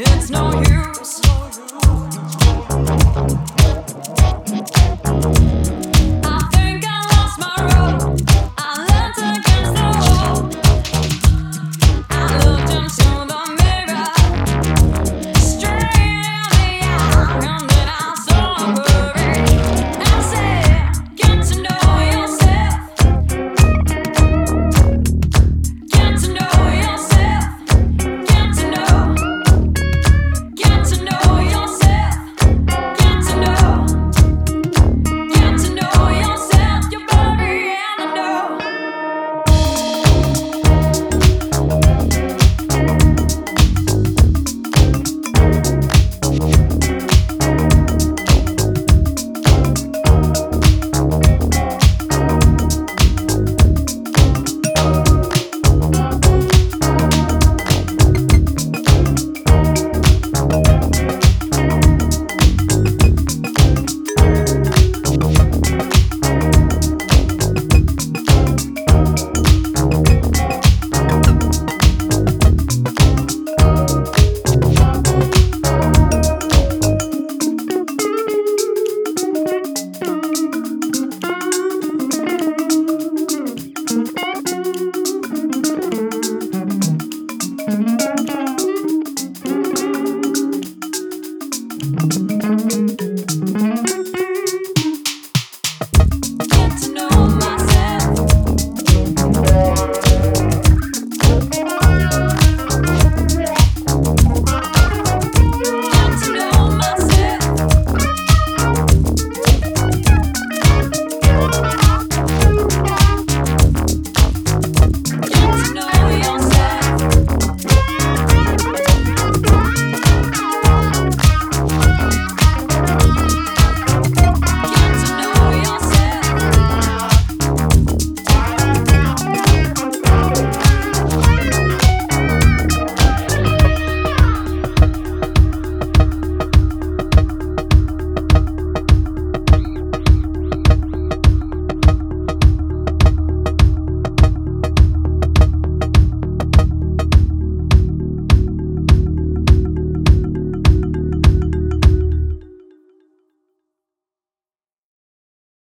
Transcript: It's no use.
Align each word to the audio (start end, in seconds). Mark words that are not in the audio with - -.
It's 0.00 0.30
no 0.30 0.60
use. 0.60 0.77